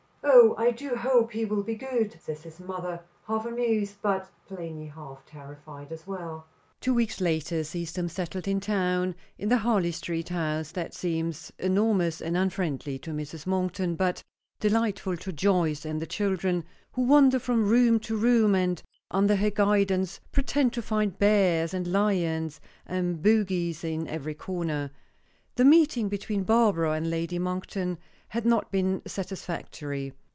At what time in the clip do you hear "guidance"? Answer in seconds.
19.51-20.19